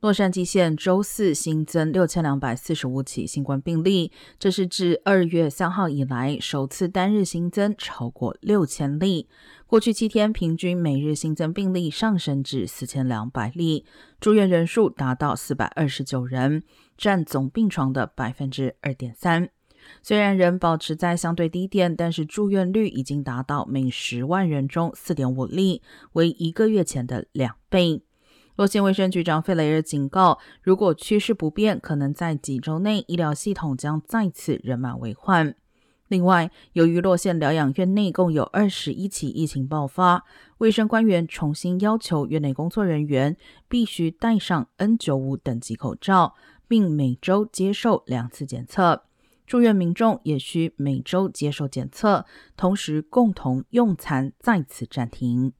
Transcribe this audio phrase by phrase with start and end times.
[0.00, 9.28] 洛杉矶县周四新增六千两百四十五起新冠病例，这是自二月三号以来首次单日新增超过六千例。
[9.66, 13.84] 过去七天平均每日新增病例上升至四千两百例，
[14.18, 16.62] 住院人数达到四百二十九人，
[16.96, 19.50] 占总病床的百分之二点三。
[20.02, 25.82] 虽然仍保持在相对低点，但是住院率已经达到每十万人中四点五例，
[26.12, 28.02] 为一个月前的两倍。
[28.60, 35.56] 洛县卫生局长费雷尔警告，如果趋势不变，可能在几周内医疗系统将再次人满为患。
[36.08, 40.26] 另外，由于洛县疗养院内共有二十一起疫情爆发，
[40.58, 43.34] 卫生官员重新要求院内工作人员
[43.66, 46.34] 必须戴上 N95 等级口罩，
[46.68, 49.04] 并每周接受两次检测。
[49.46, 52.26] 住院民众也需每周接受检测，
[52.58, 55.54] 同时共同用餐再次暂停。